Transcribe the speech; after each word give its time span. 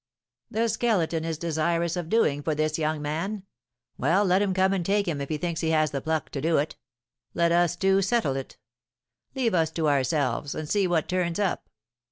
The 0.49 0.67
Skeleton 0.67 1.23
is 1.23 1.37
desirous 1.37 1.95
of 1.95 2.09
doing 2.09 2.41
for 2.41 2.55
this 2.55 2.79
young 2.79 3.03
man; 3.03 3.43
well, 3.99 4.25
let 4.25 4.41
him 4.41 4.51
come 4.51 4.73
and 4.73 4.83
take 4.83 5.07
him 5.07 5.21
if 5.21 5.29
he 5.29 5.37
thinks 5.37 5.61
he 5.61 5.69
has 5.69 5.91
the 5.91 6.01
pluck 6.01 6.31
to 6.31 6.41
do 6.41 6.57
it; 6.57 6.75
let 7.35 7.51
us 7.51 7.75
two 7.75 8.01
settle 8.01 8.35
it; 8.35 8.57
leave 9.35 9.53
us 9.53 9.69
to 9.73 9.87
ourselves, 9.87 10.55
and 10.55 10.67
see 10.67 10.87
what 10.87 11.07
turns 11.07 11.37
up. 11.37 11.69